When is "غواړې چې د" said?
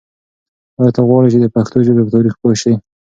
1.07-1.45